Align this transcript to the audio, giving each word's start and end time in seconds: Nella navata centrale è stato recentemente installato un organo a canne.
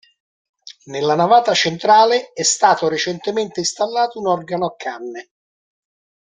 Nella 0.85 1.13
navata 1.13 1.53
centrale 1.53 2.31
è 2.33 2.41
stato 2.41 2.87
recentemente 2.87 3.59
installato 3.59 4.17
un 4.17 4.25
organo 4.29 4.65
a 4.65 4.75
canne. 4.75 5.29